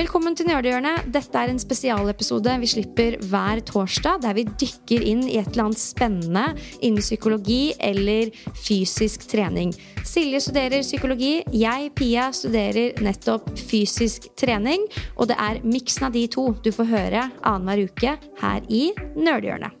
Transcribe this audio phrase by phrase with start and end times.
[0.00, 1.10] Velkommen til Nerdehjørnet.
[1.12, 5.66] Dette er en spesialepisode vi slipper hver torsdag, der vi dykker inn i et eller
[5.66, 6.44] annet spennende
[6.78, 9.74] innen psykologi eller fysisk trening.
[10.08, 14.86] Silje studerer psykologi, jeg, Pia, studerer nettopp fysisk trening.
[15.18, 18.86] Og det er miksen av de to du får høre annenhver uke her i
[19.20, 19.76] Nerdehjørnet.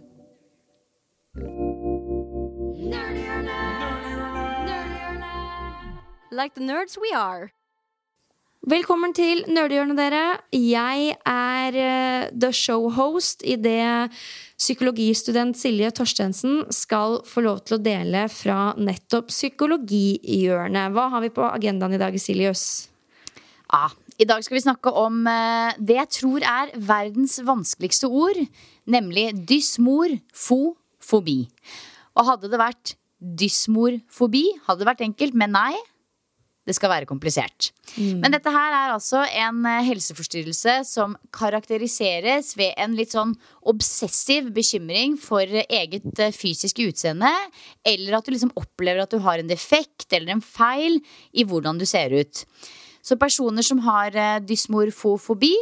[6.30, 7.54] Like the nerds we are.
[8.68, 10.24] Velkommen til Nerdehjørnet, dere.
[10.52, 14.12] Jeg er uh, the show-host det
[14.60, 20.92] psykologistudent Silje Torstensen skal få lov til å dele fra nettopp psykologihjørnet.
[20.92, 22.90] Hva har vi på agendaen i dag, Siljus?
[23.72, 23.88] Ja,
[24.20, 28.42] I dag skal vi snakke om uh, det jeg tror er verdens vanskeligste ord.
[28.84, 31.38] Nemlig dysmorfofobi.
[32.12, 32.92] Og hadde det vært
[33.40, 35.80] dysmorfobi, hadde det vært enkelt, men nei
[36.70, 37.70] det skal være komplisert.
[37.96, 38.22] Mm.
[38.22, 43.34] Men dette her er altså en eh, helseforstyrrelse som karakteriseres ved en litt sånn
[43.70, 47.32] obsessiv bekymring for eget eh, fysiske utseende.
[47.86, 51.00] Eller at du liksom opplever at du har en defekt eller en feil
[51.34, 52.44] i hvordan du ser ut.
[53.02, 55.54] Så personer som har eh, dysmorfofobi,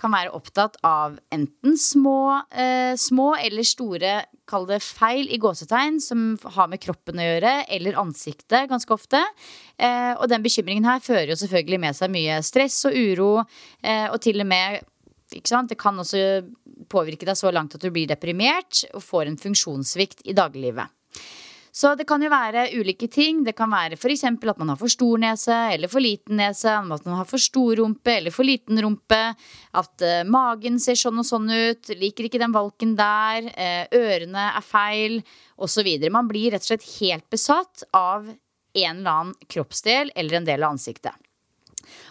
[0.00, 2.40] kan være opptatt av enten små,
[2.96, 4.12] små eller store
[4.48, 9.20] kall det feil i gåsetegn som har med kroppen å gjøre, eller ansiktet ganske ofte.
[9.76, 13.32] Eh, og den bekymringen her fører jo selvfølgelig med seg mye stress og uro,
[13.82, 14.86] eh, og til og med
[15.28, 16.40] Det kan også
[16.88, 20.88] påvirke deg så langt at du blir deprimert og får en funksjonssvikt i dagliglivet.
[21.78, 23.44] Så det kan jo være ulike ting.
[23.46, 24.24] Det kan være f.eks.
[24.26, 26.72] at man har for stor nese eller for liten nese.
[26.74, 29.20] At man har for stor rumpe eller for liten rumpe.
[29.78, 31.92] At uh, magen ser sånn og sånn ut.
[32.00, 33.46] Liker ikke den valken der.
[33.54, 35.20] Uh, ørene er feil.
[35.62, 35.86] Osv.
[36.10, 40.66] Man blir rett og slett helt besatt av en eller annen kroppsdel eller en del
[40.66, 41.14] av ansiktet.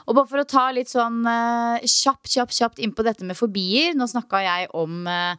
[0.08, 3.36] Og bare for å ta litt sånn uh, kjapt, kjapt, kjapt inn på dette med
[3.36, 3.92] fobier.
[4.00, 5.36] Nå snakka jeg om uh,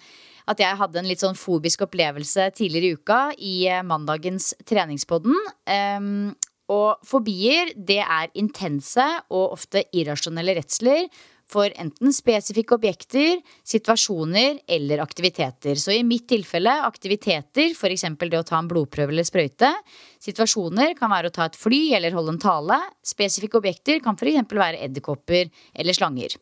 [0.49, 5.37] at jeg hadde en litt sånn fobisk opplevelse tidligere i uka i eh, mandagens treningspodden.
[5.69, 6.31] Um,
[6.73, 11.09] og fobier, det er intense og ofte irrasjonelle redsler
[11.49, 15.79] for enten spesifikke objekter, situasjoner eller aktiviteter.
[15.81, 18.05] Så i mitt tilfelle aktiviteter, f.eks.
[18.21, 19.73] det å ta en blodprøve eller sprøyte.
[20.21, 22.83] Situasjoner kan være å ta et fly eller holde en tale.
[23.01, 24.45] Spesifikke objekter kan f.eks.
[24.53, 26.37] være edderkopper eller slanger.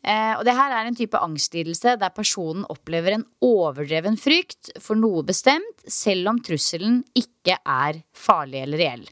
[0.00, 4.96] Eh, og det her er en type angstlidelse der personen opplever en overdreven frykt for
[4.96, 9.04] noe bestemt, selv om trusselen ikke er farlig eller reell.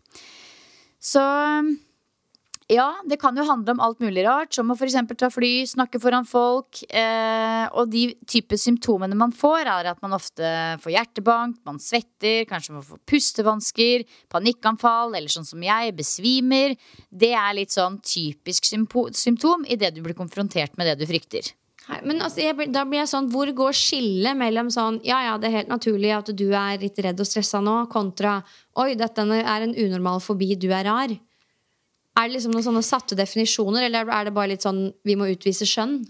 [0.99, 1.23] Så
[2.69, 4.99] ja, det kan jo handle om alt mulig rart, som å f.eks.
[5.17, 6.83] ta fly, snakke foran folk.
[6.93, 10.51] Eh, og de type symptomene man får, er at man ofte
[10.83, 16.77] får hjertebank, man svetter, kanskje man får pustevansker, panikkanfall, eller sånn som jeg, besvimer.
[17.09, 21.49] Det er litt sånn typisk symptom idet du blir konfrontert med det du frykter.
[21.89, 25.39] Nei, men altså, jeg, da blir jeg sånn, Hvor går skillet mellom sånn Ja, ja,
[25.41, 28.43] det er helt naturlig at du er litt redd og stressa nå, kontra
[28.77, 31.17] Oi, dette er en unormal fobi, du er rar.
[32.19, 35.29] Er det liksom noen sånne satte definisjoner, eller er det bare litt sånn vi må
[35.31, 36.01] utvise skjønn?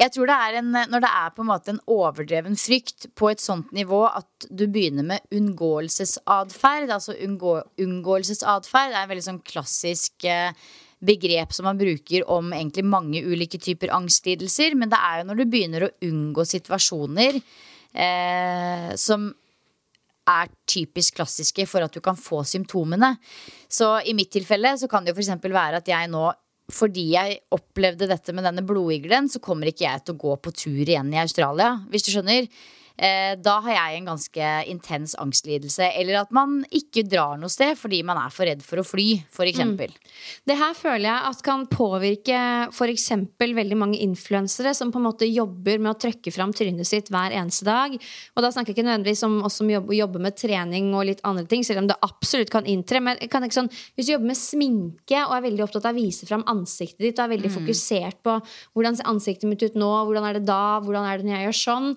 [0.00, 3.28] Jeg tror det er en, Når det er på en måte en overdreven frykt på
[3.30, 9.42] et sånt nivå at du begynner med unngåelsesatferd Altså unngå, unngåelsesatferd er en veldig sånn
[9.46, 10.56] klassisk eh,
[11.02, 14.76] begrep som man bruker om egentlig mange ulike typer angstlidelser.
[14.78, 19.30] Men det er jo når du begynner å unngå situasjoner eh, som
[20.28, 23.16] er typisk klassiske for at du kan få symptomene.
[23.70, 25.34] Så i mitt tilfelle så kan det jo f.eks.
[25.42, 26.28] være at jeg nå
[26.72, 30.52] fordi jeg opplevde dette med denne blodiglen, så kommer ikke jeg til å gå på
[30.56, 31.74] tur igjen i Australia.
[31.90, 32.46] Hvis du skjønner
[33.42, 35.88] da har jeg en ganske intens angstlidelse.
[35.98, 39.06] Eller at man ikke drar noe sted fordi man er for redd for å fly,
[39.32, 39.62] f.eks.
[39.62, 39.78] Mm.
[40.48, 43.08] Det her føler jeg at kan påvirke f.eks.
[43.40, 47.34] veldig mange influensere som på en måte jobber med å trøkke fram trynet sitt hver
[47.36, 47.96] eneste dag.
[48.36, 51.22] Og da snakker jeg ikke nødvendigvis om oss som jobber, jobber, med trening og litt
[51.26, 53.00] andre ting, selv om det absolutt kan inntre.
[53.02, 56.28] Men kan sånn, hvis du jobber med sminke og er veldig opptatt av å vise
[56.28, 57.56] fram ansiktet ditt og er veldig mm.
[57.58, 58.38] fokusert på
[58.74, 61.48] hvordan ser ansiktet mitt ut nå, hvordan er det da, hvordan er det når jeg
[61.48, 61.90] gjør sånn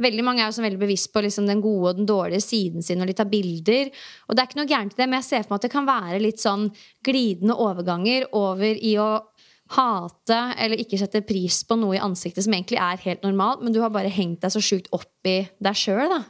[0.00, 2.84] Veldig mange er jo så veldig bevisst på liksom den gode og den dårlige siden
[2.84, 3.90] sin når de tar bilder.
[4.28, 5.74] Og det er ikke noe gærent i det, men jeg ser for meg at det
[5.74, 6.68] kan være litt sånn
[7.06, 9.10] glidende overganger over i å
[9.76, 13.74] hate eller ikke sette pris på noe i ansiktet som egentlig er helt normalt, men
[13.74, 16.24] du har bare hengt deg så sjukt opp i deg sjøl, da.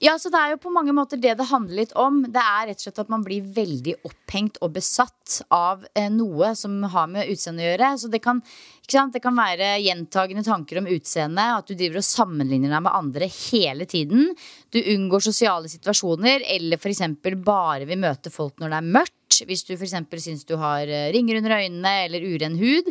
[0.00, 2.22] Ja, så Det er jo på mange måter det det handler litt om.
[2.24, 6.54] Det er rett og slett at man blir veldig opphengt og besatt av eh, noe
[6.56, 7.90] som har med utseendet å gjøre.
[8.00, 8.40] Så det kan,
[8.88, 13.28] det kan være gjentagende tanker om utseendet, at du driver og sammenligner deg med andre
[13.28, 14.32] hele tiden.
[14.72, 17.04] Du unngår sosiale situasjoner, eller f.eks.
[17.44, 19.42] bare vil møte folk når det er mørkt.
[19.50, 19.98] Hvis du f.eks.
[20.24, 22.88] syns du har eh, ringer under øynene eller uren hud.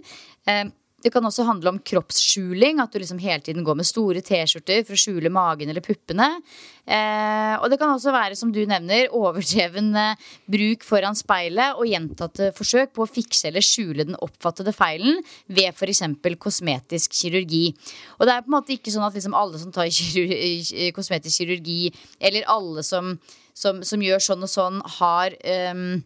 [0.99, 2.79] Eh, det kan også handle om kroppsskjuling.
[2.81, 6.41] At du liksom hele tiden går med store T-skjorter for å skjule magen eller puppene.
[6.85, 11.87] Eh, og det kan også være, som du nevner, overdreven eh, bruk foran speilet og
[11.89, 16.03] gjentatte forsøk på å fikse eller skjule den oppfattede feilen ved f.eks.
[16.39, 17.73] kosmetisk kirurgi.
[18.17, 21.43] Og det er på en måte ikke sånn at liksom alle som tar kirurgi, kosmetisk
[21.43, 23.15] kirurgi, eller alle som,
[23.53, 25.35] som, som, gjør sånn og sånn, har
[25.75, 25.99] um,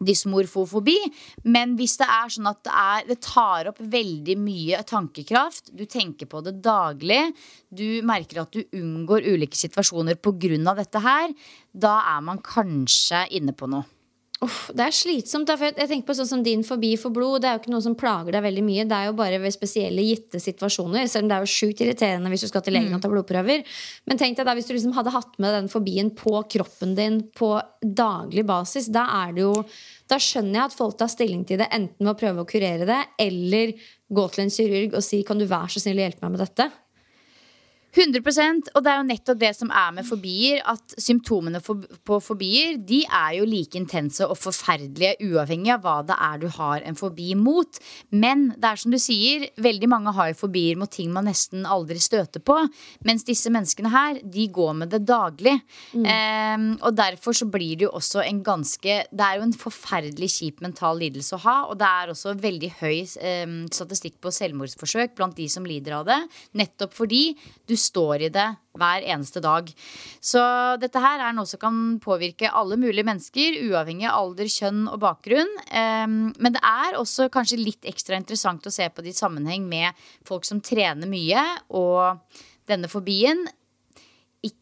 [0.00, 0.96] dysmorfofobi.
[1.44, 5.84] Men hvis det er sånn at det, er, det, tar opp veldig mye tankekraft, du
[5.84, 7.22] tenker på det daglig,
[7.68, 10.74] du merker at du unngår ulike situasjoner pga.
[10.74, 11.32] dette her,
[11.72, 13.84] da er man kanskje inne på noe.
[14.40, 15.44] Uff, det er slitsomt.
[15.50, 17.42] Da, for jeg, tenker på sånn som Din fobi for blod.
[17.42, 18.86] Det er jo ikke noe som plager deg veldig mye.
[18.88, 21.04] Det er jo bare ved spesielle gitte situasjoner.
[21.12, 23.66] Selv om det er jo sjukt irriterende hvis du skal til legen og ta blodprøver.
[24.08, 27.20] Men tenk deg da hvis du liksom hadde hatt med den fobien på kroppen din
[27.36, 27.52] på
[27.84, 28.88] daglig basis.
[28.88, 29.54] Da er det jo
[30.10, 32.88] Da skjønner jeg at folk tar stilling til det enten ved å prøve å kurere
[32.88, 33.76] det, eller
[34.10, 36.42] gå til en kirurg og si kan du være så snill å hjelpe meg med
[36.48, 36.66] dette.
[37.90, 42.76] 100% Og det er jo nettopp det som er med fobier, at symptomene på fobier
[42.86, 46.98] de er jo like intense og forferdelige uavhengig av hva det er du har en
[46.98, 47.80] fobi mot.
[48.14, 51.66] Men det er som du sier, veldig mange har jo fobier mot ting man nesten
[51.66, 52.60] aldri støter på.
[53.06, 55.56] Mens disse menneskene her, de går med det daglig.
[55.92, 56.06] Mm.
[56.06, 60.30] Um, og derfor så blir det jo også en ganske Det er jo en forferdelig
[60.36, 65.16] kjip mental lidelse å ha, og det er også veldig høy um, statistikk på selvmordsforsøk
[65.18, 66.20] blant de som lider av det.
[66.58, 67.22] Nettopp fordi
[67.68, 68.46] du står i det
[68.80, 69.70] hver eneste dag.
[70.22, 70.42] Så
[70.80, 75.00] dette her er noe som kan påvirke alle mulige mennesker, uavhengig av alder, kjønn og
[75.02, 75.50] bakgrunn.
[75.72, 79.66] Um, men det er også kanskje litt ekstra interessant å se på det i sammenheng
[79.68, 79.96] med
[80.28, 81.44] folk som trener mye,
[81.74, 82.20] og
[82.70, 83.42] denne fobien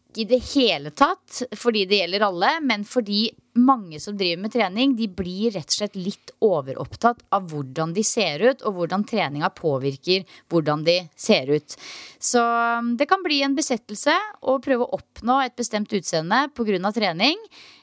[0.09, 4.53] ikke i det hele tatt fordi det gjelder alle, men fordi mange som driver med
[4.53, 9.03] trening, de blir rett og slett litt overopptatt av hvordan de ser ut, og hvordan
[9.07, 11.75] treninga påvirker hvordan de ser ut.
[12.19, 16.93] Så um, det kan bli en besettelse å prøve å oppnå et bestemt utseende pga.
[16.93, 17.37] trening.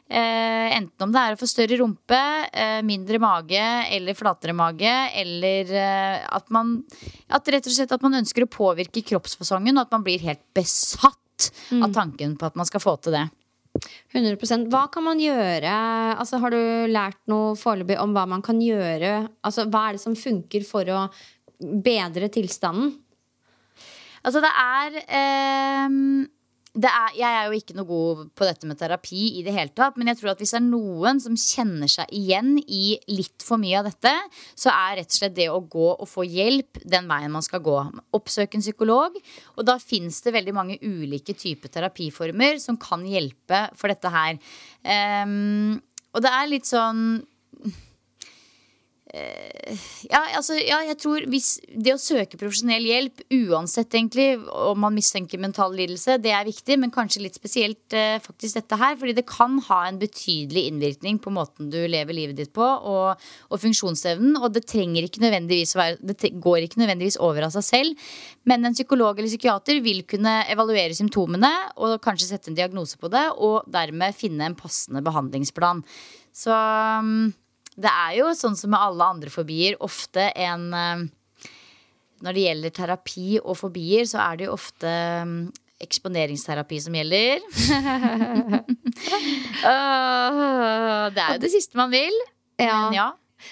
[0.08, 2.18] Eh, enten om det er å få større rumpe,
[2.52, 6.84] eh, mindre mage eller flatere mage, eller eh, at man
[7.26, 10.44] At rett og slett at man ønsker å påvirke kroppsfasongen, og at man blir helt
[10.54, 11.18] besatt
[11.70, 11.82] mm.
[11.86, 13.26] av tanken på at man skal få til det.
[14.14, 15.72] 100% Hva kan man gjøre?
[16.16, 19.26] Altså, har du lært noe foreløpig om hva man kan gjøre?
[19.44, 21.06] Altså, hva er det som funker for å
[21.60, 22.94] bedre tilstanden?
[24.26, 25.98] Altså, det er eh,
[26.84, 29.96] er, jeg er jo ikke noe god på dette med terapi i det hele tatt.
[29.96, 33.60] Men jeg tror at hvis det er noen som kjenner seg igjen i litt for
[33.62, 34.12] mye av dette,
[34.58, 37.64] så er rett og slett det å gå og få hjelp den veien man skal
[37.64, 37.78] gå.
[38.16, 39.16] Oppsøke en psykolog.
[39.56, 44.36] Og da fins det veldig mange ulike typer terapiformer som kan hjelpe for dette her.
[45.24, 45.78] Um,
[46.16, 47.06] og det er litt sånn
[50.06, 54.94] ja, altså, ja, jeg tror hvis det å søke profesjonell hjelp, uansett egentlig om man
[54.94, 58.94] mistenker mental lidelse, det er viktig, men kanskje litt spesielt eh, faktisk dette her.
[59.00, 63.22] Fordi det kan ha en betydelig innvirkning på måten du lever livet ditt på, og,
[63.50, 64.36] og funksjonsevnen.
[64.40, 64.66] Og det
[65.10, 65.24] ikke
[65.80, 68.10] være Det går ikke nødvendigvis over av seg selv.
[68.46, 73.10] Men en psykolog eller psykiater vil kunne evaluere symptomene og kanskje sette en diagnose på
[73.12, 75.82] det, og dermed finne en passende behandlingsplan.
[76.36, 77.32] Så um,
[77.76, 81.06] det er jo sånn som med alle andre fobier, ofte en um,
[82.24, 84.88] Når det gjelder terapi og fobier, så er det jo ofte
[85.22, 85.52] um,
[85.84, 87.44] eksponeringsterapi som gjelder.
[91.12, 92.16] det er jo det siste man vil.
[92.56, 93.10] Ja, Men ja,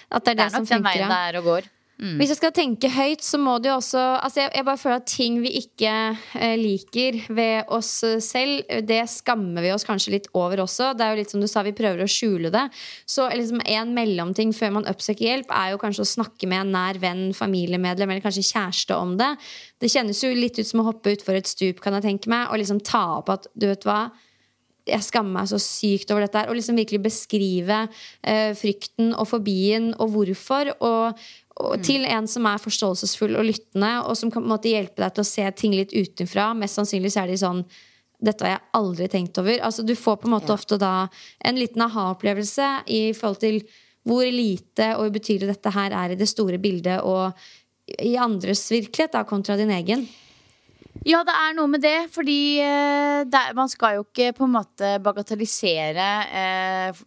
[0.09, 0.88] At det er det, det er som nok den funker.
[0.88, 1.11] veien ja.
[1.12, 1.69] det er og går.
[1.95, 2.17] Mm.
[2.19, 4.99] Hvis jeg skal tenke høyt, så må det jo også altså jeg, jeg bare føler
[4.99, 5.93] at ting vi ikke
[6.41, 7.93] eh, liker ved oss
[8.25, 10.91] selv, det skammer vi oss kanskje litt over også.
[10.99, 12.65] Det er jo litt som du sa, vi prøver å skjule det.
[13.07, 16.75] Så liksom en mellomting før man oppsøker hjelp, er jo kanskje å snakke med en
[16.75, 19.31] nær venn, familiemedlem eller kanskje kjæreste om det.
[19.79, 22.51] Det kjennes jo litt ut som å hoppe utfor et stup, kan jeg tenke meg,
[22.51, 24.09] og liksom ta opp at du vet hva
[24.85, 26.50] jeg skammer meg så sykt over dette her.
[26.50, 27.85] Og liksom virkelig beskrive
[28.23, 30.75] eh, frykten og fobien og hvorfor.
[30.76, 31.25] Og,
[31.64, 35.25] og til en som er forståelsesfull og lyttende, og som kan måte hjelpe deg til
[35.25, 36.53] å se ting litt utenfra.
[36.59, 37.64] Mest sannsynlig så er de sånn
[38.25, 39.59] dette har jeg aldri tenkt over.
[39.67, 41.11] Altså, du får på en måte ofte da
[41.45, 43.59] en liten aha-opplevelse i forhold til
[44.05, 47.33] hvor lite og ubetydelig dette her er i det store bildet og
[48.00, 50.07] i andres virkelighet, da, kontra din egen.
[51.04, 54.54] Ja, det er noe med det, fordi eh, det man skal jo ikke på en
[54.54, 57.02] måte bagatellisere eh,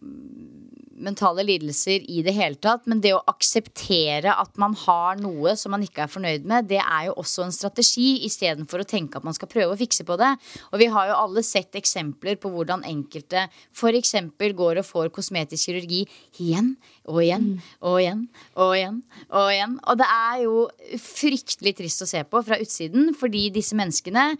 [1.04, 5.72] mentale lidelser i det hele tatt, men det å akseptere at man har noe som
[5.74, 9.26] man ikke er fornøyd med, det er jo også en strategi, istedenfor å tenke at
[9.26, 10.30] man skal prøve å fikse på det.
[10.72, 14.14] Og vi har jo alle sett eksempler på hvordan enkelte f.eks.
[14.58, 16.04] går og får kosmetisk kirurgi
[16.42, 16.74] igjen
[17.08, 17.50] og igjen
[17.80, 18.24] og igjen
[18.58, 19.76] og igjen og igjen.
[19.88, 20.62] Og det er jo
[21.02, 24.32] fryktelig trist å se på fra utsiden, fordi disse menneskene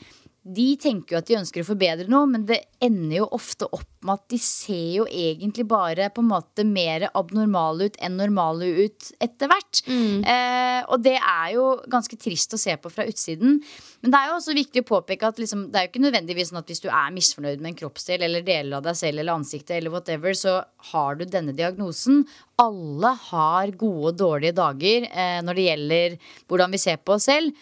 [0.49, 3.87] de tenker jo at de ønsker å forbedre noe, men det ender jo ofte opp
[4.07, 8.69] med at de ser jo egentlig bare på en måte mer abnormale ut enn normale
[8.87, 9.81] ut etter hvert.
[10.23, 13.59] Eh, og det er jo ganske trist å se på fra utsiden.
[14.00, 16.52] Men det er jo også viktig å påpeke at liksom, det er jo ikke nødvendigvis
[16.52, 19.35] sånn at hvis du er misfornøyd med en kroppsdel eller deler av deg selv eller
[19.35, 20.61] ansiktet eller whatever, så
[20.93, 22.23] har du denne diagnosen.
[22.62, 27.28] Alle har gode og dårlige dager eh, når det gjelder hvordan vi ser på oss
[27.28, 27.52] selv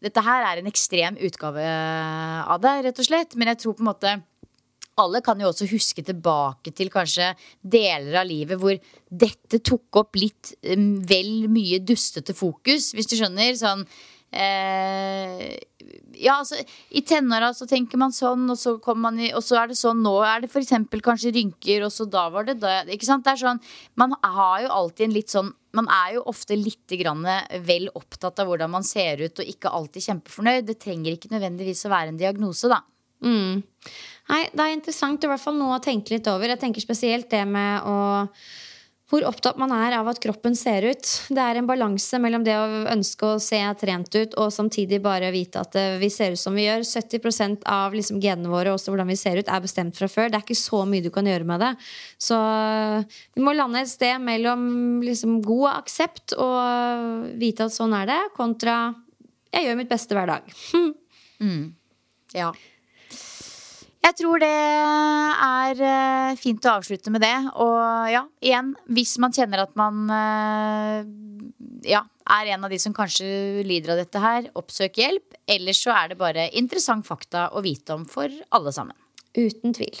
[0.00, 3.36] dette her er en ekstrem utgave av det, rett og slett.
[3.36, 4.14] Men jeg tror på en måte
[5.00, 7.30] alle kan jo også huske tilbake til kanskje
[7.62, 8.76] deler av livet hvor
[9.08, 13.54] dette tok opp litt um, vel mye dustete fokus, hvis du skjønner.
[13.58, 13.86] Sånn
[14.32, 15.58] eh,
[16.20, 16.58] Ja, altså
[16.90, 20.12] i tenåra så tenker man sånn, og så, i, og så er det sånn nå.
[20.26, 20.74] Er det f.eks.
[21.02, 23.24] kanskje rynker, og så da var det da Ikke sant?
[23.24, 23.62] Det er sånn
[24.00, 26.90] Man har jo alltid en litt sånn man er jo ofte litt
[27.62, 30.66] vel opptatt av hvordan man ser ut, og ikke alltid kjempefornøyd.
[30.66, 32.80] Det trenger ikke nødvendigvis å være en diagnose, da.
[33.22, 33.62] Mm.
[34.30, 36.50] Nei, det er interessant i hvert fall noe å tenke litt over.
[36.50, 37.94] Jeg tenker spesielt det med å
[39.10, 41.08] hvor opptatt man er av at kroppen ser ut.
[41.34, 45.32] Det er en balanse mellom det å ønske å se trent ut og samtidig bare
[45.34, 46.86] vite at eh, vi ser ut som vi gjør.
[46.86, 50.30] 70% av liksom genene våre også hvordan vi ser ut, er bestemt fra før.
[50.30, 51.72] Det er ikke så mye du kan gjøre med det.
[52.22, 57.96] Så eh, vi må lande et sted mellom liksom god aksept og vite at sånn
[57.98, 58.80] er det, kontra
[59.50, 60.58] jeg gjør mitt beste hver dag.
[62.36, 62.52] Ja.
[64.00, 67.34] Jeg tror det er eh, fint å avslutte med det.
[67.60, 71.10] Og ja, igjen, hvis man kjenner at man eh,
[71.90, 72.02] ja,
[72.38, 75.36] er en av de som kanskje lider av dette her, oppsøk hjelp.
[75.50, 78.96] Ellers så er det bare interessant fakta å vite om for alle sammen.
[79.36, 80.00] Uten tvil.